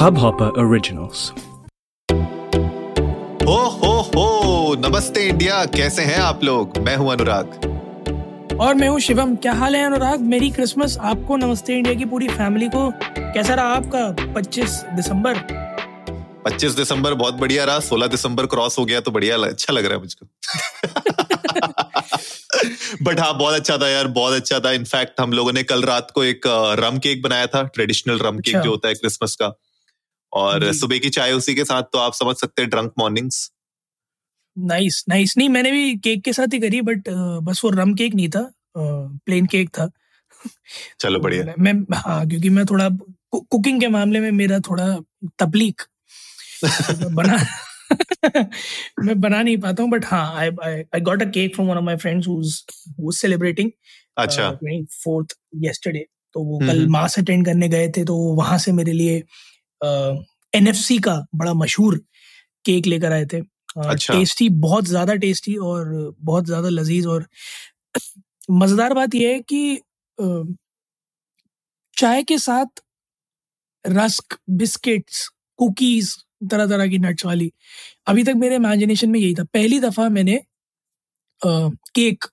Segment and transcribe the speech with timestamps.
[0.00, 1.32] Hubhopper Originals.
[3.46, 6.78] हो हो हो नमस्ते इंडिया कैसे हैं आप लोग?
[6.78, 7.46] मैं हूँ अनुराग।
[8.60, 10.20] और मैं हूँ शिवम। क्या हाल है अनुराग?
[10.20, 15.34] मेरी क्रिसमस आपको नमस्ते इंडिया की पूरी फैमिली को। कैसा रहा आपका 25 दिसंबर?
[16.44, 19.94] 25 दिसंबर बहुत बढ़िया रहा। 16 दिसंबर क्रॉस हो गया तो बढ़िया अच्छा लग रहा
[19.94, 20.26] है मुझको।
[23.02, 26.10] बट हाँ बहुत अच्छा था यार बहुत अच्छा था। इनफैक्ट हम लोगों ने कल रात
[26.10, 26.40] को एक
[26.78, 28.56] रम केक बनाया था। Traditional rum cake.
[28.56, 29.60] जो होता है क्रिसमस का।
[30.32, 33.50] और सुबह की चाय उसी के साथ तो आप समझ सकते हैं ड्रंक मॉर्निंग्स
[34.58, 37.08] नाइस नाइस नहीं मैंने भी केक के साथ ही करी बट
[37.42, 39.90] बस वो रम केक नहीं था प्लेन केक था।
[41.00, 42.88] चलो तो बढ़िया। मैं, हाँ क्योंकि मैं थोड़ा
[43.30, 44.98] कु- कुकिंग के मामले में मेरा थोड़ा
[45.38, 45.82] तबलीक
[46.64, 47.36] तो बना
[49.00, 50.50] मैं बना नहीं पाता हूँ बट हाँ I
[50.94, 53.70] I got a cake from one of my friends who celebrating
[54.16, 54.50] अच्छा।
[55.04, 58.72] फोर्थ येस्टरडे तो वो हम्म, कल हम्म। मास अटेंड करने गए थे तो वहाँ से
[58.72, 59.22] मेरे लिए
[59.82, 61.98] एनएफसी का बड़ा मशहूर
[62.64, 63.40] केक लेकर आए थे।
[63.80, 67.26] अच्छा। टेस्टी बहुत ज़्यादा टेस्टी और बहुत ज़्यादा लजीज और
[68.52, 69.80] मज़ेदार बात यह है कि
[71.96, 72.80] चाय के साथ
[73.84, 76.16] रस्क बिस्किट्स कुकीज
[76.50, 77.50] तरह तरह की नट्स वाली।
[78.08, 80.40] अभी तक मेरे इमेजिनेशन में यही था। पहली दफ़ा मैंने
[81.40, 82.24] केक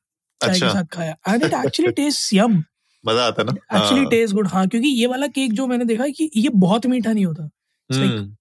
[0.41, 2.63] चाय अच्छा। के साथ खाया। And it actually taste yum
[3.08, 3.53] मज़ा आता ना?
[3.77, 7.13] एक्चुअली। टेस्ट गुड हाँ क्योंकि ये वाला केक जो मैंने देखा कि ये बहुत मीठा
[7.13, 7.50] नहीं होता।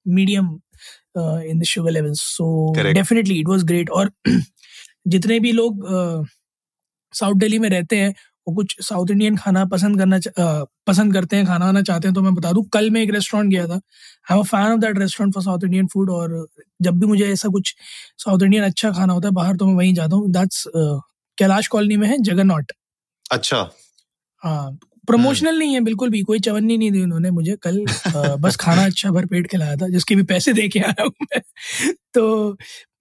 [0.09, 0.61] Medium
[1.19, 4.11] in the sugar levels so definitely it was great और
[5.09, 5.87] जितने भी लोग
[7.15, 8.15] साउथ दिल्ली में रहते हैं
[8.49, 10.33] वो कुछ साउथ इंडियन खाना पसंद करना च-
[10.87, 13.51] पसंद करते हैं खाना वाना चाहते हैं तो मैं बता दूँ कल मैं एक रेस्टोरेंट
[13.51, 16.47] गया था। I am a fan of that restaurant for south Indian food और
[16.83, 17.75] जब भी मुझे ऐसा कुछ
[18.19, 20.65] साउथ इंडियन अच्छा खाना होता है बाहर तो मैं वहीं जाता हूँ। दैट्स
[21.39, 22.73] कैलाश कॉलोनी में है जगन्नाथ
[23.33, 23.71] अच्छा।
[24.47, 27.85] हाँ प्रमोशनल नहीं है बिल्कुल भी कोई चवन्नी नहीं दी उन्होंने मुझे कल
[28.41, 31.41] बस खाना अच्छा भर पेट खिलाया था जिसके भी पैसे दे के आया हूँ मैं
[32.15, 32.53] तो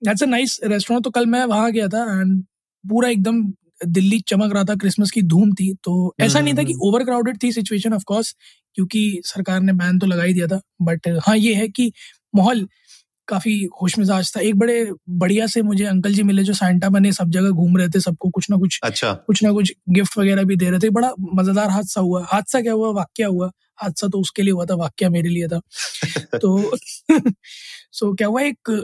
[0.03, 2.43] दैट्स अ नाइस रेस्टोरेंट तो कल मैं वहाँ गया था एंड
[2.83, 3.43] पूरा एकदम
[3.86, 7.03] दिल्ली चमक रहा था क्रिसमस की धूम थी तो ऐसा नहीं था कि हम्म। ओवर
[7.03, 8.36] क्राउडेड थी सिचुएशन ऑफ़ कोर्स
[8.75, 11.91] क्योंकि सरकार ने बैन तो लगा ही दिया था बट हाँ ये है कि
[12.33, 12.67] माहौल
[13.27, 17.11] काफ़ी खुश मिजाज था। एक बड़े बढ़िया से मुझे अंकल जी मिले जो सांता बने
[17.11, 20.43] सब जगह घूम रहे थे सबको कुछ ना कुछ अच्छा। कुछ ना कुछ गिफ्ट वगैरह
[20.43, 22.91] भी दे रहे थे। बड़ा मज़ेदार हादसा हुआ। हादसा क्या हुआ?
[22.91, 25.61] वाक्य हुआ। हादसा तो उसके लिए हुआ था वाक्य मेरे लिए था।
[26.41, 26.77] तो
[27.91, 28.83] सो क्या हुआ एक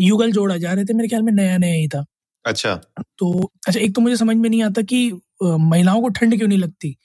[0.00, 2.04] युगल जोड़ा जा रहे थे मेरे ख्याल में नया नया ही था।
[2.46, 2.74] अच्छा।
[3.18, 6.58] तो अच्छा एक तो मुझे समझ में नहीं आता कि महिलाओं को ठंड क्यों नहीं
[6.58, 6.96] लगती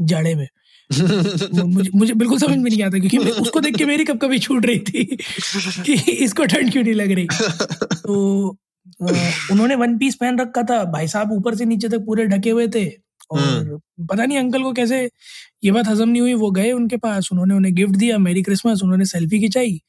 [0.00, 0.46] जाड़े मु-
[0.92, 4.66] मुझे मुझे बिल्कुल समझ में नहीं आता क्योंकि उसको देख के मेरी कब कभी छूट
[4.66, 5.04] रही थी
[5.84, 7.26] कि इसको ठंड क्यों नहीं लग रही।
[8.02, 8.56] तो
[9.52, 12.68] उन्होंने वन पीस पहन रखा था। भाई साहब ऊपर से नीचे तक पूरे ढके हुए
[12.68, 12.84] थे
[13.32, 13.80] और
[14.10, 15.10] पता नहीं अंकल को कैसे
[15.64, 18.82] ये बात हजम नहीं हुई वो गए उनके पास उन्होंने उन्हें गिफ्ट दिया मेरी क्रिसमस
[18.82, 19.80] उन्होंने सेल्फी खिंचाई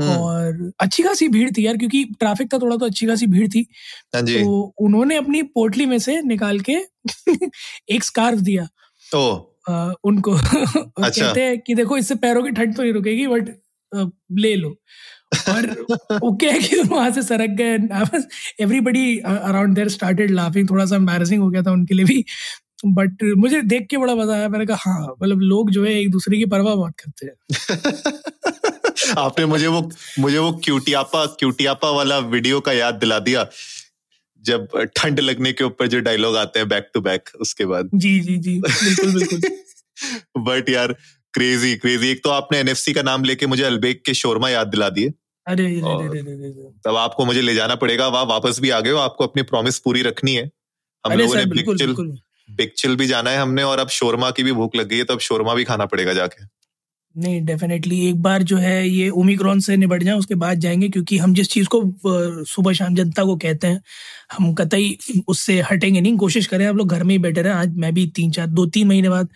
[0.00, 3.48] हम्म, और अच्छी खासी भीड़ थी यार क्योंकि ट्रैफ़िक था थोड़ा तो अच्छी खासी भीड़
[3.48, 3.66] थी।
[4.14, 6.76] हाँ तो उन्होंने अपनी पोटली में से निकाल के
[7.90, 8.68] एक स्कार्फ दिया।
[10.04, 10.32] उनको
[11.04, 13.48] अच्छा। कहते हैं कि देखो इससे पैरों की ठंड तो नहीं रुकेगी बट
[14.38, 14.68] ले लो।
[15.50, 15.66] और
[16.22, 17.74] वो क्या है कि वहाँ से सरक गए
[18.60, 22.24] everybody around there started laughing थोड़ा सा एम्बैरेसिंग हो गया था उनके लिए भी।
[22.86, 26.10] बट मुझे देख के बड़ा मज़ा आया मैंने कहा हाँ मतलब लोग जो है एक
[26.10, 27.34] दूसरे की परवाह बहुत करते हैं।
[29.18, 33.42] आपने मुझे वो मुझे वो क्यूटियापा क्यूटियापा वाला वीडियो का याद दिला दिया।
[34.44, 38.20] जब ठंड लगने के ऊपर जो डायलॉग आते हैं बैक टू बैक उसके बाद। जी
[38.20, 39.40] जी जी बिल्कुल बिल्कुल।
[40.38, 40.92] बट यार
[41.32, 44.88] क्रेजी क्रेजी एक तो आपने एनएफसी का नाम लेके मुझे अलबेग के शोरमा याद दिला
[44.88, 45.12] दिए।
[45.46, 45.80] अरे।
[46.84, 49.78] तब आपको मुझे ले जाना पड़ेगा। वहाँ वापस भी आ गए हो आपको अपनी प्रॉमिस
[49.78, 50.50] पूरी रखनी है।
[51.06, 51.94] हम लोगों ने sir big chill
[52.50, 55.04] big chill भी जाना है हमने और अब शोरमा की भी भूख लग गई है
[55.04, 56.61] तो अब शोरमा भी खाना पड़ेगा जाके।
[57.16, 61.18] नहीं डेफिनेटली एक बार जो है ये ओमिक्रॉन से निपट जाए उसके बाद जाएँगे क्योंकि
[61.18, 61.82] हम जिस चीज़ को
[62.44, 63.82] सुबह शाम जनता को कहते हैं
[64.32, 64.96] हम कतई
[65.28, 68.06] उससे हटेंगे नहीं कोशिश करें आप लोग घर में ही बैठे रहें। आज मैं भी
[68.06, 69.28] तीन चार दो तीन महीने बाद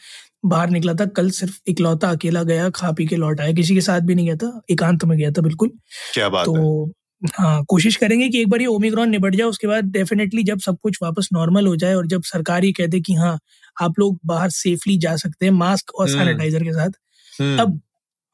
[0.44, 3.80] बाहर निकला था कल सिर्फ़ इकलौता अकेला गया खा पी के लौट आया किसी के
[3.80, 5.70] साथ भी नहीं गया था एकांत में गया था बिल्कुल।
[6.14, 6.92] क्या बात तो
[7.34, 10.78] हाँ। कोशिश करेंगे कि एक बार ये ओमिक्रॉन निपट जाए उसके बाद डेफिनेटली जब सब
[10.82, 13.38] कुछ वापस नॉर्मल हो जाए और जब सरकार ये कह दे कि हाँ
[13.82, 17.05] आप लोग बाहर सेफली जा सकते हैं मास्क और हम्म। सैनिटाइजर के साथ हम्म,
[17.40, 17.80] तब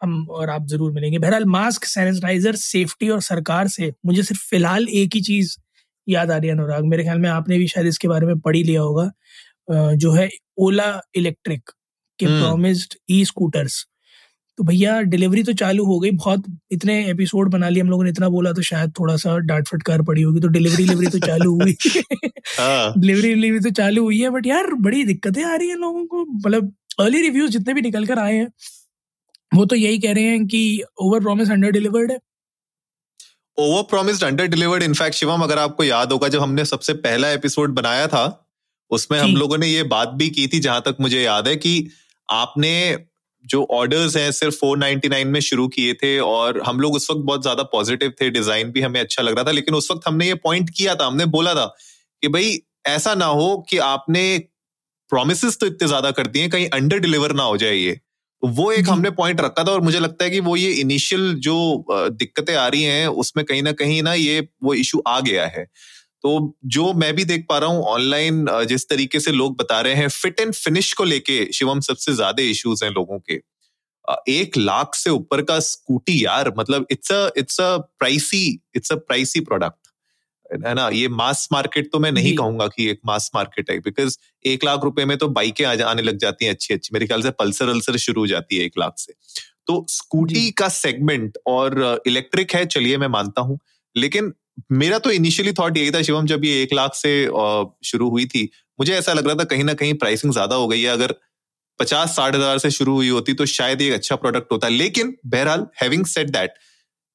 [0.01, 4.89] हम और आप ज़रूर मिलेंगे। बहरहाल मास्क सैनिटाइजर सेफ्टी और सरकार से मुझे सिर्फ़ फ़िलहाल
[4.91, 5.57] एक ही चीज़
[6.07, 8.57] याद आ रही है अनुराग। मेरे ख्याल में आपने भी शायद इसके बारे में पढ़
[8.57, 9.11] ही लिया होगा।
[9.95, 10.29] जो है
[10.61, 11.71] ओला इलेक्ट्रिक
[12.19, 13.85] के प्रोमिस्ड ई स्कूटर्स
[14.59, 18.11] तो भैया डिलीवरी तो चालू हो गई। बहुत इतने एपिसोड बना लिए हम लोगों ने
[18.11, 21.55] इतना बोला तो शायद थोड़ा सा डांट फटकार पड़ी होगी। तो डिलीवरी डिलीवरी तो चालू
[21.55, 21.77] हुई।
[22.59, 26.05] हाँ, डिलीवरी डिलीवरी तो चालू हुई है बट यार बड़ी दिक्कतें आ रही है लोगों
[26.07, 28.49] को। मतलब अर्ली रिव्यूज़ जितने भी निकल कर आए हैं
[29.55, 32.19] वो तो यही कह रहे हैं कि ओवर प्रॉमिस अंडर डिलीवर्ड है।
[33.59, 37.71] Over promised under delivered in fact Shivam अगर आपको याद होगा जब हमने सबसे पहला एपिसोड
[37.71, 38.49] बनाया था
[38.91, 41.91] उसमें हम लोगों ने ये बात भी की थी जहाँ तक मुझे याद है कि
[42.31, 42.99] आपने
[43.47, 47.43] जो ऑर्डर्स हैं सिर्फ़ 499 में शुरू किए थे और हम लोग उस वक्त बहुत
[47.43, 50.35] ज़्यादा पॉजिटिव थे डिज़ाइन भी हमें अच्छा लग रहा था लेकिन उस वक्त हमने ये
[50.35, 51.67] पॉइंट किया था हमने बोला था
[52.23, 54.39] कि भाई ऐसा ना हो कि आपने
[55.11, 58.01] प्रोमिस तो इतने ज़्यादा कर दिए कहीं अंडर डिलीवर ना हो जाए ये।
[58.43, 61.55] वो एक हमने पॉइंट रखा था और मुझे लगता है कि वो ये इनिशियल जो
[61.91, 65.65] दिक्कतें आ रही हैं उसमें कहीं ना कहीं ना ये वो इशू आ गया है।
[66.25, 69.95] तो जो मैं भी देख पा रहा हूँ ऑनलाइन जिस तरीके से लोग बता रहे
[69.95, 73.41] हैं फिट एंड फिनिश को लेके शिवम सबसे ज़्यादा इश्यूज़ हैं लोगों के।
[74.33, 78.45] एक लाख से ऊपर का स्कूटी यार मतलब it's a it's a pricey
[78.77, 79.82] it's a pricey product
[80.53, 80.89] है ना?
[80.91, 84.85] ये मास मार्केट तो मैं नहीं कहूँगा कि एक मास मार्केट है बिकॉज़ एक लाख
[84.85, 87.97] रुपए में तो बाइकें आने लग जाती हैं अच्छी अच्छी मेरे ख्याल से पल्सर अल्सर
[87.99, 89.13] शुरू हो जाती है एक लाख से।
[89.67, 93.59] तो स्कूटी का सेगमेंट और इलेक्ट्रिक है चलिए मैं मानता हूँ।
[93.97, 94.33] लेकिन
[94.73, 97.13] मेरा तो इनिशियली थॉट यही था शिवम जब ये एक लाख से
[97.85, 100.83] शुरू हुई थी मुझे ऐसा लग रहा था कहीं ना कहीं प्राइसिंग ज़्यादा हो गई
[100.83, 101.15] है। अगर
[101.81, 105.67] पचास साठ हज़ार से शुरू हुई होती तो शायद ये अच्छा प्रोडक्ट होता। लेकिन बहरहाल
[105.83, 106.55] हैविंग सेट दैट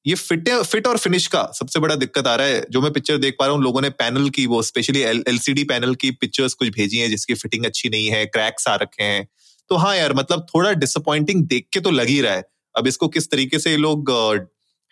[0.08, 3.16] ये फिट फिट और फिनिश का सबसे बड़ा दिक्कत आ रहा है। जो मैं पिक्चर
[3.18, 6.68] देख पा रहा हूँ लोगों ने पैनल की वो स्पेशली एलसीडी पैनल की पिक्चर्स कुछ
[6.74, 9.26] भेजी हैं जिसकी फिटिंग अच्छी नहीं है क्रैक्स आ रखे हैं।
[9.70, 12.44] तो हाँ यार मतलब थोड़ा डिसअपॉइंटिंग देख के तो लग ही रहा है।
[12.74, 14.10] अब इसको किस तरीके से लोग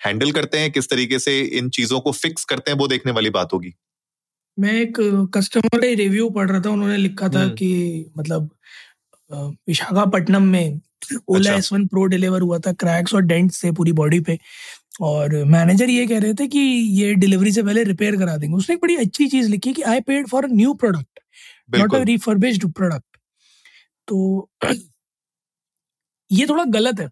[0.01, 3.31] हैंडल करते हैं किस तरीके से इन चीज़ों को फिक्स करते हैं वो देखने वाली
[3.31, 3.73] बात होगी।
[4.59, 5.01] मैं एक
[5.35, 8.51] कस्टमर का रिव्यू पढ़ रहा था उन्होंने लिखा था हम्म। कि मतलब
[9.69, 10.81] विशाखापट्टनम में
[11.29, 14.39] Ola S one pro deliver हुआ था क्रैक्स और डेंट्स थे पूरी बॉडी पे।
[15.01, 18.75] और मैनेजर ये कह रहे थे कि ये डिलीवरी से पहले रिपेयर करा देंगे। उसने
[18.75, 21.21] एक बड़ी अच्छी चीज़ लिखी कि I paid for new product
[21.71, 23.17] not a refurbished product
[24.09, 24.49] तो
[26.31, 27.09] ये थोड़ा गलत है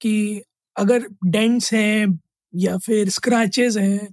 [0.00, 0.42] कि
[0.76, 2.20] अगर डेंट्स हैं
[2.54, 4.08] या फिर स्क्रैचेस हैं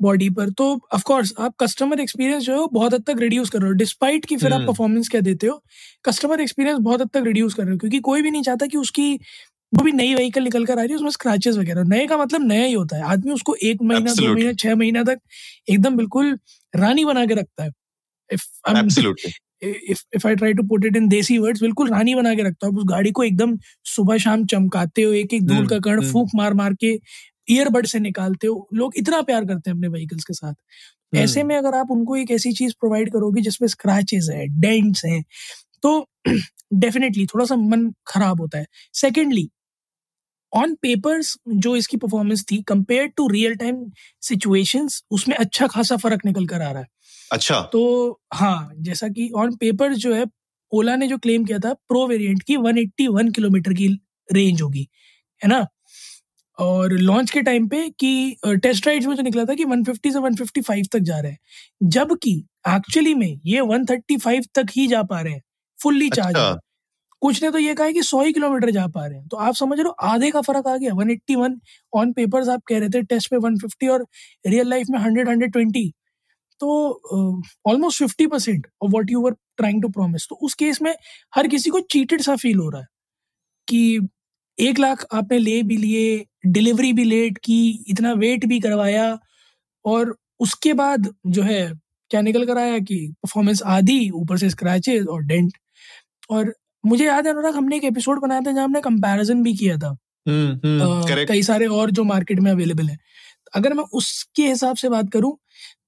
[0.00, 3.58] बॉडी पर तो ऑफ़ कोर्स आप कस्टमर एक्सपीरियंस जो है बहुत हद तक रिड्यूस कर
[3.58, 5.62] रहे हो डिस्पाइट कि फिर आप परफॉर्मेंस हम्म। क्या देते हो
[6.04, 8.78] कस्टमर एक्सपीरियंस बहुत हद तक रिड्यूस कर रहे हो क्योंकि कोई भी नहीं चाहता कि
[8.78, 9.18] उसकी
[9.72, 12.42] वो भी नई व्हीकल निकल कर आ रही है उसमें स्क्रैचेस वगैरह। नए का मतलब
[12.42, 15.18] नया ही होता है। आदमी उसको एक महीना दो महीना छह महीना तक
[15.68, 16.38] एकदम बिल्कुल
[16.74, 17.70] रानी बना के रखता है।
[18.30, 22.66] If if I try to put it in desi words बिल्कुल रानी बना के रखता
[22.66, 25.98] है। उस गाड़ी को एकदम सुबह शाम चमकाते हो एक एक धूल हम्म, का कण
[26.00, 26.98] हम्म। फूक मार मार के
[27.50, 30.54] ईयरबड से निकालते हो। लोग इतना प्यार करते हैं अपने व्हीकल्स के साथ।
[31.14, 35.04] ऐसे हम्म। में अगर आप उनको एक ऐसी चीज़ प्रोवाइड करोगे जिसमें स्क्रैचेस है डेंट्स
[35.04, 35.22] हैं
[35.82, 36.08] तो
[36.74, 39.48] डेफिनेटली थोड़ा सा मन खराब होता है। सेकेंडली
[40.52, 43.84] ऑन पेपर्स जो इसकी परफॉर्मेंस थी compare to real time
[44.22, 46.88] situations उसमें अच्छा खासा फ़र्क निकल कर आ रहा है।
[47.30, 50.24] अच्छा। तो हाँ जैसा कि ऑन पेपर जो है
[50.72, 53.88] ओला ने जो क्लेम किया था प्रो वेरिएंट की 181 किलोमीटर की
[54.28, 54.88] रेंज होगी
[55.42, 55.66] है ना?
[56.58, 60.20] और लॉन्च के टाइम पे कि टेस्ट राइड्स में जो निकला था कि 150 से
[60.20, 61.38] 155 तक जा रहे हैं।
[61.90, 62.32] जबकि
[62.68, 65.42] एक्चुअली में ये 135 तक ही जा पा रहे हैं
[65.78, 66.60] फुल्ली चार्ज अच्छा।
[67.22, 69.36] कुछ ने तो ये कहा है कि सौ ही किलोमीटर जा पा रहे हैं। तो
[69.38, 71.58] आप समझ रहे हो, आधे का फ़र्क आ गया 181
[71.92, 74.06] ऑन पेपर्स आप कह रहे थे टेस्ट पे 150 और
[74.46, 75.90] रियल लाइफ में 100 120
[76.60, 76.70] तो
[77.66, 80.94] almost fifty percent of what you were trying to promise तो उस केस में
[81.34, 82.86] हर किसी को चीटेड सा फील हो रहा है
[83.68, 84.08] कि
[84.58, 89.18] एक लाख आपने ले भी लिए डिलीवरी भी लेट की, इतना वेट भी करवाया
[89.84, 91.72] और उसके बाद जो है,
[92.10, 95.52] क्या निकल कर आया कि परफॉर्मेंस आधी, ऊपर से स्क्रैचेस और डेंट
[96.30, 99.76] और मुझे याद है अनुराग हमने एक एपिसोड बनाया था जहाँ हमने कंपैरिजन भी किया
[99.76, 99.96] था।
[100.28, 102.98] हम्म, हम्म, कई सारे और जो मार्केट में अवेलेबल है।
[103.54, 105.36] अगर मैं उसके हिसाब से बात करूँ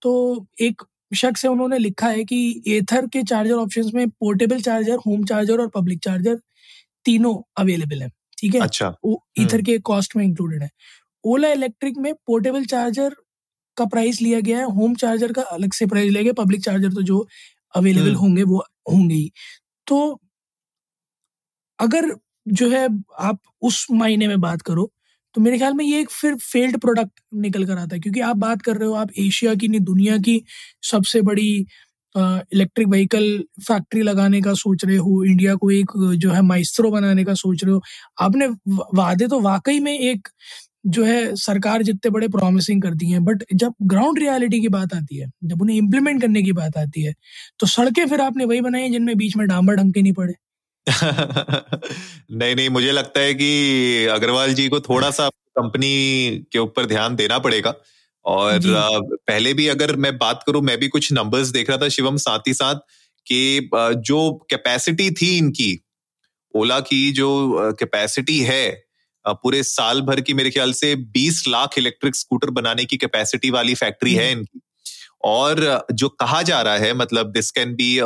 [0.03, 0.83] तो एक
[1.15, 5.61] शख्स है उन्होंने लिखा है कि एथर के चार्जर ऑप्शंस में पोर्टेबल चार्जर होम चार्जर
[5.61, 6.41] और पब्लिक चार्जर
[7.05, 8.61] तीनों अवेलेबल है ठीक है?
[8.61, 10.71] अच्छा। ईथर हम्म। के कॉस्ट में इंक्लूडेड है।
[11.25, 13.15] ओला इलेक्ट्रिक में पोर्टेबल चार्जर
[13.77, 16.93] का प्राइस लिया गया है होम चार्जर का अलग से प्राइस लिया गया पब्लिक चार्जर
[16.93, 17.27] तो जो
[17.77, 19.31] अवेलेबल होंगे वो होंगे ही।
[19.87, 20.22] तो
[21.83, 22.15] अगर
[22.49, 22.87] जो है
[23.21, 24.91] आप उस मायने में बात करो
[25.35, 28.37] तो मेरे ख्याल में ये एक फिर फेल्ड प्रोडक्ट निकल कर आता है, क्योंकि आप
[28.39, 30.43] बात कर रहे हो, आप एशिया की नहीं, दुनिया की
[30.85, 31.49] सबसे बड़ी
[32.15, 33.25] इलेक्ट्रिक व्हीकल
[33.63, 37.65] फैक्ट्री लगाने का सोच रहे हो इंडिया को एक, जो है माइस्त्रो बनाने का सोच
[37.65, 37.81] रहे हो,
[38.21, 38.47] आपने
[38.95, 40.29] वादे तो वाकई में एक,
[40.87, 45.19] जो है, सरकार जितने बड़े प्रॉमिसिंग करती हैं बट जब ग्राउंड रियलिटी की बात आती
[45.19, 47.15] है, जब उन्हें इम्प्लीमेंट करने की बात आती है
[47.61, 50.35] तो सड़कें फिर आपने वही बनाई हैं जिनमें बीच में डांबर ढंके नहीं पड़े।
[52.31, 55.93] नहीं नहीं मुझे लगता है कि अग्रवाल जी को थोड़ा सा कंपनी
[56.53, 57.75] के ऊपर ध्यान देना पड़ेगा।
[58.25, 58.59] और
[59.29, 62.49] पहले भी अगर मैं बात करूँ मैं भी कुछ नंबर्स देख रहा था शिवम साथ
[62.49, 62.75] ही साथ
[63.27, 65.79] कि जो कैपेसिटी थी इनकी
[66.55, 67.29] ओला की जो
[67.79, 68.85] कैपेसिटी है
[69.27, 73.75] पूरे साल भर की मेरे ख्याल से 20 लाख इलेक्ट्रिक स्कूटर बनाने की कैपेसिटी वाली
[73.75, 74.61] फैक्ट्री है इनकी।
[75.25, 77.99] और जो कहा जा रहा है मतलब this can be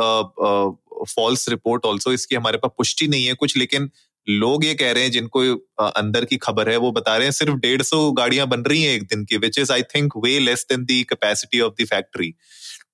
[1.05, 3.89] false report also इसकी हमारे पास पुष्टि नहीं है कुछ लेकिन
[4.27, 5.41] लोग ये कह रहे हैं जिनको
[5.79, 8.95] अंदर की खबर है वो बता रहे हैं सिर्फ़ डेढ़ सौ गाड़ियाँ बन रही हैं
[8.95, 12.33] एक दिन की which is I think way less than the capacity of the factory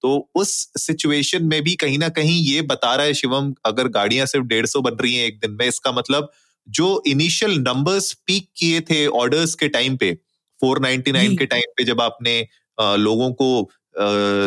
[0.01, 4.25] तो उस सिचुएशन में भी कहीं ना कहीं ये बता रहा है शिवम अगर गाड़ियाँ
[4.25, 6.31] सिर्फ़ डेढ़ सौ बन रही हैं एक दिन में इसका मतलब
[6.67, 10.11] जो इनिशियल नंबर्स पीक किए थे ऑर्डर्स के टाइम पे
[10.59, 12.39] 499 के टाइम पे जब आपने
[12.77, 13.49] लोगों को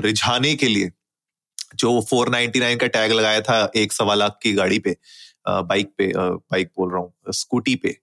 [0.04, 0.90] रिझाने के लिए
[1.76, 4.96] जो 499 का टैग लगाया था एक सवा लाख की गाड़ी पे
[5.46, 7.96] बाइक पे बाइक बोल रहा हूँ, स्कूटी पे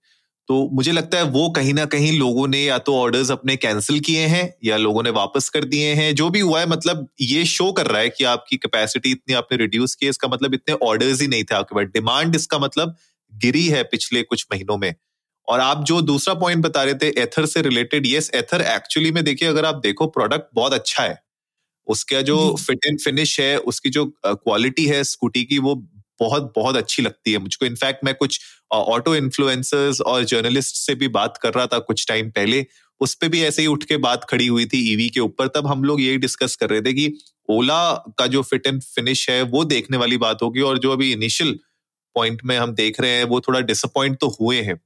[0.49, 3.99] तो मुझे लगता है वो कहीं ना कहीं लोगों ने या तो ऑर्डर्स अपने कैंसिल
[3.99, 7.45] किए हैं या लोगों ने वापस कर दिए हैं। जो भी हुआ है मतलब ये
[7.45, 11.21] शो कर रहा है कि आपकी कैपेसिटी इतनी आपने रिड्यूस की इसका मतलब इतने ऑर्डर्स
[11.21, 12.95] ही नहीं थे आपके पास। डिमांड इसका मतलब
[13.31, 14.93] गिरी है पिछले कुछ महीनों में।
[15.47, 19.23] और आप जो दूसरा पॉइंट बता रहे थे एथर से रिलेटेड यस एथर एक्चुअली में
[19.23, 21.22] देखिए, अगर आप देखो प्रोडक्ट बहुत अच्छा है।
[21.87, 25.75] उसका जो फिट एंड फिनिश है उसकी जो क्वालिटी है स्कूटी की वो
[26.19, 28.39] बहुत बहुत अच्छी लगती है मुझको। इनफैक्ट मैं कुछ
[28.71, 32.65] ऑटो इन्फ्लुएंसर्स और जर्नलिस्ट से भी बात कर रहा था कुछ टाइम पहले।
[33.01, 35.67] उस पर भी ऐसे ही उठ के बात खड़ी हुई थी ईवी के ऊपर। तब
[35.67, 37.11] हम लोग यही डिस्कस कर रहे थे कि
[37.49, 41.11] ओला का जो फिट एंड फिनिश है वो देखने वाली बात होगी और जो अभी
[41.11, 41.57] इनिशियल
[42.15, 44.79] पॉइंट में हम देख रहे हैं वो थोड़ा डिसअपॉइंट तो हुए हैं।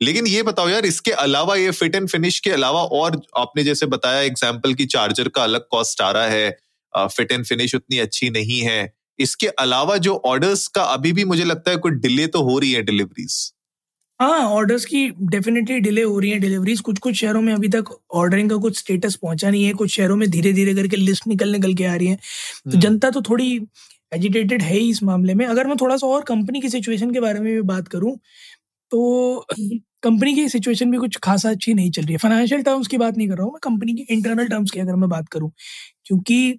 [0.00, 3.86] लेकिन ये बताओ यार इसके अलावा ये फिट एंड फिनिश के अलावा और आपने जैसे
[3.88, 8.30] बताया एग्ज़ाम्पल की चार्जर का अलग कॉस्ट आ रहा है फिट एंड फिनिश उतनी अच्छी
[8.30, 12.42] नहीं है। इसके अलावा जो ऑर्डर्स का अभी भी मुझे लगता है कोई डिले तो
[12.42, 13.36] हो रही है डिलीवरीज
[14.20, 17.84] हाँ ऑर्डर्स की डेफिनेटली डिले हो रही है डिलीवरीज कुछ कुछ शहरों में अभी तक
[18.14, 21.52] ऑर्डरिंग का कुछ स्टेटस पहुँचा नहीं है। कुछ शहरों में धीरे धीरे करके लिस्ट निकल
[21.52, 23.50] निकल के आ रही है। तो हम्म। जनता तो थोड़ी
[24.12, 27.20] एजिटेटेड है ही इस मामले में। अगर मैं थोड़ा सा और कंपनी की सिचुएशन के
[27.20, 28.16] बारे में भी बात करूँ
[28.92, 29.46] तो
[30.02, 33.16] कंपनी की सिचुएशन भी कुछ खासा अच्छी नहीं चल रही है। फाइनेंशियल टर्म्स की बात
[33.16, 35.50] नहीं कर रहा हूँ मैं कंपनी की इंटरनल टर्म्स की अगर मैं बात करूँ
[36.06, 36.58] क्योंकि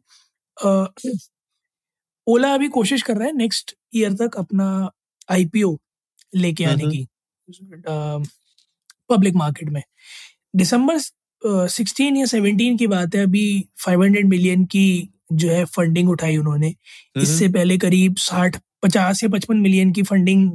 [2.28, 4.68] ओला अभी कोशिश कर रहा है नेक्स्ट ईयर तक अपना
[5.30, 5.76] आईपीओ
[6.34, 7.08] लेके आने की
[9.10, 9.82] पब्लिक मार्केट में।
[10.56, 11.00] दिसंबर
[11.70, 13.46] सिक्सटीन या सेवनटीन की बात है अभी
[13.78, 16.74] फाइव हंड्रेड मिलियन की जो है फंडिंग उठाई उन्होंने।
[17.16, 20.50] इससे पहले करीब साठ पचास या पचपन मिलियन की funding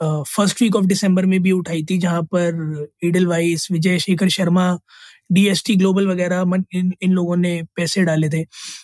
[0.00, 2.86] first week of December में भी उठाई थी जहाँ पर
[3.26, 4.78] Edelweiss Vijay Shekhar Sharma
[5.32, 8.42] DST global वगैरह इन, इन लोगों ने पैसे डाले थे।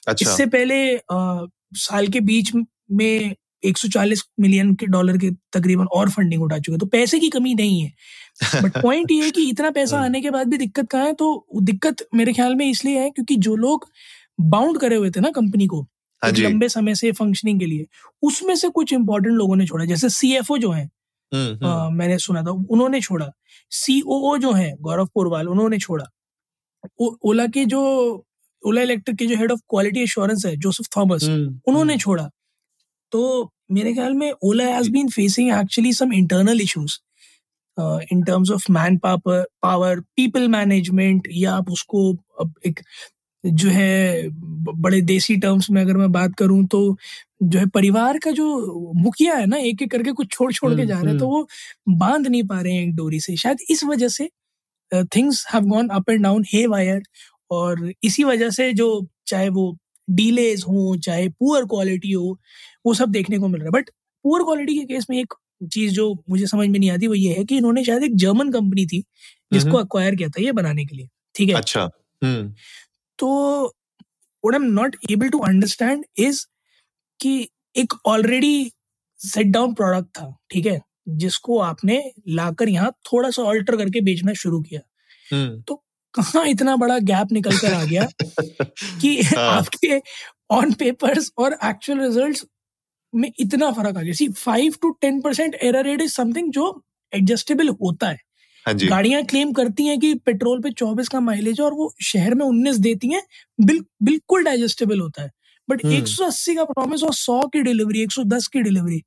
[0.09, 2.53] अच्छा। इससे पहले आ, साल के बीच
[2.93, 7.55] में 140 मिलियन के डॉलर के तकरीबन और फंडिंग उठा चुके तो पैसे की कमी
[7.55, 10.89] नहीं है। बट पॉइंट ये है कि इतना पैसा हाँ। आने के बाद भी दिक्कत
[10.91, 11.13] कहाँ है?
[11.15, 13.89] तो दिक्कत मेरे ख्याल में इसलिए है क्योंकि जो लोग
[14.41, 15.81] बाउंड करे हुए थे ना कंपनी को
[16.23, 17.87] हाँ लंबे समय से फंक्शनिंग के लिए
[18.23, 20.89] उसमें से कुछ इंपॉर्टेंट लोगों ने छोड़ा। जैसे सीएफओ जो है
[21.33, 23.31] हम्म, हम्म। मैंने सुना था उन्होंने छोड़ा।
[23.73, 26.05] सीओओ जो है गौरव पोरवाल उन्होंने छोड़ा।
[27.25, 27.81] ओला के जो
[28.63, 32.29] ओला इलेक्ट्रिक के जो हेड ऑफ़ क्वालिटी एश्योरेंस है जोसेफ थॉमस हम्म, उन्होंने छोड़ा।
[33.13, 36.99] तो मेरे ख्याल में Ola has been facing actually some internal issues
[38.13, 42.13] in terms of man power power people management या आप उसको
[42.67, 42.81] एक
[43.45, 44.29] जो है
[44.83, 46.81] बड़े देसी टर्म्स में अगर मैं बात करूँ तो
[47.43, 48.47] जो है परिवार का जो
[48.97, 51.49] मुखिया है ना एक एक करके कुछ छोड़ छोड़ के जा रहे हैं तो वो
[51.89, 54.31] बाँध नहीं पा रहे हैं एक डोरी से। शायद इस वजह से
[54.95, 57.03] things have gone up and down haywire
[57.51, 59.79] और इसी वजह से जो चाहे वो
[60.11, 62.41] डीलेज हो चाहे पुअर क्वालिटी हो
[62.87, 63.91] वो सब देखने को मिल रहा है। बट
[64.23, 65.35] पुअर क्वालिटी के केस में एक
[65.73, 68.53] चीज़ जो मुझे समझ में नहीं आती वो ये है कि इन्होंने शायद एक जर्मन
[68.53, 69.05] कंपनी थी
[69.53, 71.55] जिसको अक्वायर किया था ये बनाने के लिए ठीक है?
[71.55, 71.87] अच्छा
[73.19, 73.67] तो
[74.47, 76.47] I am not able to understand is
[77.23, 78.73] कि एक ऑलरेडी
[79.19, 80.81] सेट डाउन प्रोडक्ट था ठीक है?
[81.09, 84.81] जिसको आपने लाकर यहाँ थोड़ा सा ऑल्टर करके बेचना शुरू किया।
[85.33, 85.75] हम्म। तो
[86.15, 88.07] कहाँ इतना बड़ा गैप निकल कर आ गया
[89.01, 90.01] कि हाँ। आपके
[90.51, 92.47] ऑन पेपर्स और एक्चुअल रिजल्ट्स
[93.15, 96.85] में इतना फ़र्क आ गया। See five to ten percent error rate is something जो
[97.15, 98.19] एडजस्टेबल होता है।
[98.67, 102.35] हाँ गाड़ियाँ क्लेम करती हैं कि पेट्रोल पे 24 का माइलेज है और वो शहर
[102.35, 103.23] में 19 देती हैं
[103.61, 105.31] बिल, बिल्कुल डाइजेस्टेबल होता है।
[105.73, 109.03] बट एक सौ अस्सी का प्रॉमिस और सौ की डिलीवरी 110 की डिलीवरी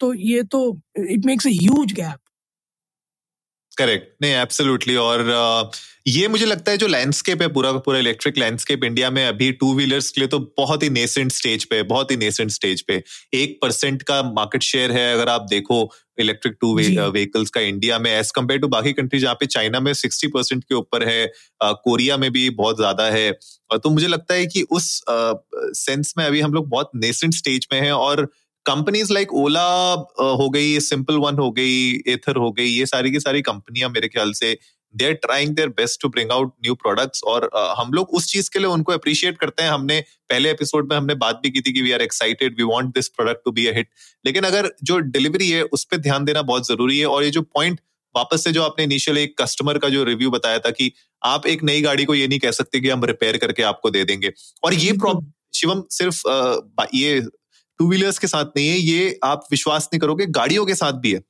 [0.00, 0.60] तो ये तो
[0.98, 2.18] it makes a huge gap
[3.76, 8.38] correct नहीं एब्सोल्युटली और uh, ये मुझे लगता है जो लैंडस्केप है पूरा पूरा इलेक्ट्रिक
[8.38, 12.10] लैंडस्केप इंडिया में अभी टू व्हीलर्स के लिए तो बहुत ही नेसेंट स्टेज पे बहुत
[12.10, 13.02] ही नेसेंट स्टेज पे
[13.34, 15.78] एक परसेंट का मार्केट शेयर है अगर आप देखो
[16.20, 19.92] इलेक्ट्रिक टू व्हीकल्स का इंडिया में एज कंपेयर टू बाकी कंट्री जहाँ पे चाइना में
[19.94, 21.30] सिक्सटी परसेंट के ऊपर है
[21.62, 23.30] कोरिया में भी बहुत ज़्यादा है।
[23.72, 25.00] तो मुझे लगता है कि उस
[25.78, 28.24] सेंस में अभी हम लोग बहुत नेसेंट स्टेज में है और
[28.66, 29.68] कंपनीज़ लाइक ओला
[30.20, 34.08] हो गई सिंपल वन हो गई एथर हो गई ये सारी की सारी कंपनियाँ मेरे
[34.08, 34.56] ख्याल से।
[34.96, 38.26] They are trying their best to bring out new products और uh, हम लोग उस
[38.26, 41.60] चीज़ के लिए उनको अप्रिशिएट करते हैं। हमने पहले एपिसोड में हमने बात भी की
[41.60, 43.88] थी कि we are excited we want this product to be a hit
[44.24, 47.42] लेकिन अगर जो डिलीवरी है उस पर ध्यान देना बहुत ज़रूरी है और ये जो
[47.42, 47.80] पॉइंट
[48.14, 51.62] वापस से जो आपने इनिशियल एक कस्टमर का जो रिव्यू बताया था कि आप एक
[51.62, 54.32] नई गाड़ी को ये नहीं कह सकते कि हम रिपेयर करके आपको दे देंगे।
[54.64, 57.20] और ये प्रॉब्लम शिवम सिर्फ़ आ, ये
[57.78, 61.12] टू व्हीलर्स के साथ नहीं है ये आप विश्वास नहीं करोगे गाड़ियों के साथ भी
[61.12, 61.22] है।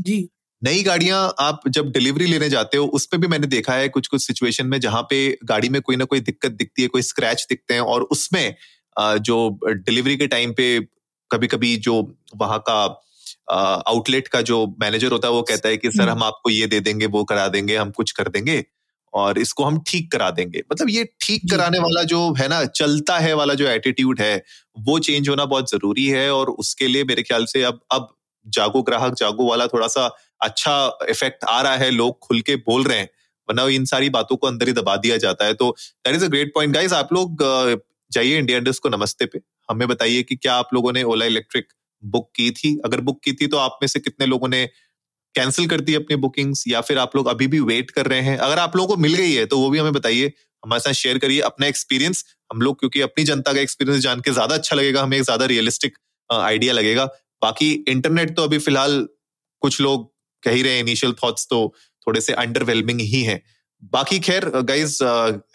[0.00, 0.28] जी।
[0.62, 4.06] नई गाड़ियाँ आप जब डिलीवरी लेने जाते हो उस पर भी मैंने देखा है कुछ
[4.06, 7.46] कुछ सिचुएशन में जहाँ पे गाड़ी में कोई ना कोई दिक्कत दिखती है कोई स्क्रैच
[7.50, 8.54] दिखते हैं और उसमें
[9.20, 9.36] जो
[9.66, 10.78] डिलीवरी के टाइम पे
[11.30, 11.94] कभी कभी जो
[12.36, 12.80] वहाँ का
[13.86, 16.66] आउटलेट का जो मैनेजर होता है वो कहता है कि सर हम्म। हम आपको ये
[16.66, 18.64] दे देंगे वो करा देंगे हम कुछ कर देंगे
[19.14, 23.18] और इसको हम ठीक करा देंगे मतलब ये ठीक कराने वाला जो है ना चलता
[23.18, 24.36] है वाला जो एटीट्यूड है
[24.80, 28.14] वो चेंज होना बहुत ज़रूरी है और उसके लिए मेरे ख्याल से अब अब
[28.48, 30.06] जागो ग्राहक, जागो वाला थोड़ा सा
[30.40, 33.08] अच्छा इफ़ेक्ट आ रहा है, लोग खुल के बोल रहे हैं।
[33.48, 35.70] वरना इन सारी बातों को अंदर ही दबा दिया जाता है। तो
[36.06, 37.42] that is a great point guys आप लोग
[38.10, 41.72] जाइए इंडिया इंडस्ट को नमस्ते पे। हमें बताइए कि क्या आप लोगों ने ओला इलेक्ट्रिक
[42.02, 42.76] बुक की थी?
[42.84, 44.64] अगर बुक की थी तो आप में से कितने लोगों ने
[45.34, 48.36] कैंसिल कर दी अपनी बुकिंग्स या फिर आप लोग अभी भी वेट कर रहे हैं?
[48.38, 51.18] अगर आप लोगों को मिल गई है तो वो भी हमें बताइए। हमारे साथ शेयर
[51.18, 55.02] करिए अपना एक्सपीरियंस हम लोग, क्योंकि अपनी जनता का एक्सपीरियंस जान के ज़्यादा अच्छा लगेगा,
[55.02, 55.98] हमें एक ज़्यादा रियलिस्टिक
[56.30, 57.08] आइडिया लगेगा।
[57.42, 59.06] बाकी इंटरनेट तो अभी फ़िलहाल
[59.62, 61.62] कुछ लोग कह ही रहे हैं इनिशियल थॉट्स तो
[62.06, 63.42] थोड़े से अंडरवेलमिंग ही है।
[63.92, 65.02] बाकी खैर गाइज़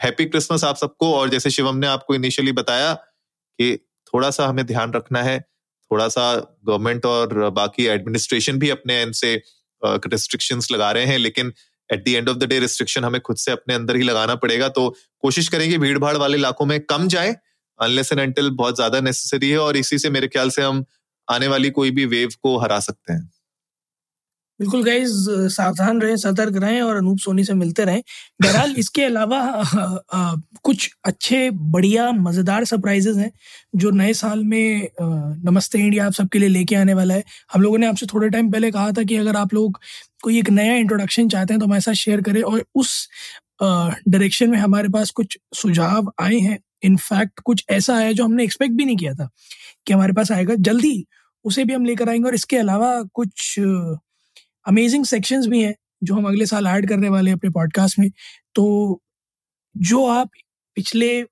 [0.04, 3.76] हैप्पी क्रिसमस आप सबको और जैसे शिवम ने आपको इनिशियली बताया कि
[4.14, 6.34] थोड़ा सा हमें ध्यान रखना है, थोड़ा सा
[6.66, 9.36] गवर्नमेंट और बाकी एडमिनिस्ट्रेशन भी अपने एंड से
[9.82, 11.54] रिस्ट्रिक्शंस लगा रहे हैं, लेकिन
[11.90, 14.68] at the end of the day restriction हमें खुद से अपने अंदर ही लगाना पड़ेगा
[14.70, 14.90] तो
[15.22, 17.36] कोशिश करेंगे भीड़ भाड़ वाले इलाकों में कम जाए
[17.80, 20.84] अनलेस एंड एंटिल बहुत ज़्यादा नेसेसरी है और इसी से मेरे ख्याल से हम
[21.28, 23.30] आने वाली कोई भी वेव को हरा सकते हैं।
[24.60, 25.14] बिल्कुल गाइज़
[25.50, 28.02] सावधान रहें सतर्क रहें और अनूप सोनी से मिलते रहें।
[28.42, 33.32] बहरहाल इसके अलावा आ, आ, कुछ अच्छे बढ़िया मज़ेदार सरप्राइजेज हैं
[33.76, 35.06] जो नए साल में आ,
[35.46, 38.52] नमस्ते इंडिया आप सबके लिए लेके आने वाला है। हम लोगों ने आपसे थोड़े टाइम
[38.52, 39.80] पहले कहा था कि अगर आप लोग
[40.24, 43.08] कोई एक नया इंट्रोडक्शन चाहते हैं तो हमारे साथ शेयर करें और उस
[43.64, 48.74] डायरेक्शन में हमारे पास कुछ सुझाव आए हैं। इनफैक्ट कुछ ऐसा आया जो हमने एक्सपेक्ट
[48.76, 49.30] भी नहीं किया था
[49.88, 51.06] कि हमारे पास आएगा। जल्दी
[51.46, 53.60] उसे भी हम लेकर आएँगे और इसके अलावा कुछ
[54.68, 58.10] अमेजिंग सेक्शंस भी हैं जो हम अगले साल ऐड करने वाले हैं अपने पॉडकास्ट में।
[58.56, 59.02] तो
[59.78, 60.30] जो आप
[60.76, 61.24] पिछले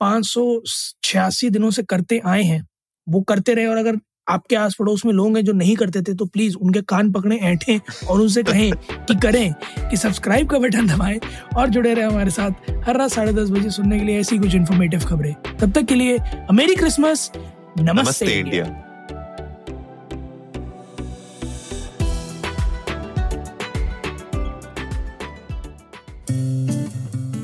[0.00, 0.60] पाँच सौ
[1.04, 2.66] छियासी दिनों से करते आए हैं,
[3.08, 3.96] वो करते रहे और अगर
[4.28, 7.36] आपके आस पड़ोस में लोग हैं जो नहीं करते थे तो प्लीज़ उनके कान पकड़े
[7.36, 9.52] ऐठे और उनसे कहें कि करें
[9.90, 11.18] कि सब्सक्राइब का बटन दबाएँ
[11.56, 14.54] और जुड़े रहे हमारे साथ हर रात साढ़े दस बजे सुनने के लिए ऐसी कुछ
[14.54, 16.16] इन्फॉर्मेटिव खबरें। तब तक के लिए
[16.50, 18.64] अमेरी क्रिसमस। नमस्ते, नमस्ते इंडिया।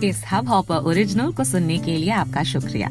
[0.05, 2.91] इस हब हॉपर ओरिजिनल को सुनने के लिए आपका शुक्रिया।